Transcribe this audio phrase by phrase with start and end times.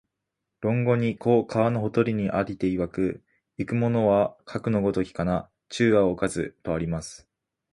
[0.61, 3.23] 論語に、「子、川のほとりに在りていわく、
[3.59, 7.29] 逝く者はかくの如きかな、昼夜をおかず」とあります